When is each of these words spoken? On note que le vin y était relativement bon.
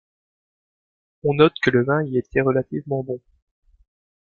On 1.23 1.35
note 1.35 1.53
que 1.61 1.69
le 1.69 1.83
vin 1.83 2.01
y 2.05 2.17
était 2.17 2.41
relativement 2.41 3.03
bon. 3.03 3.21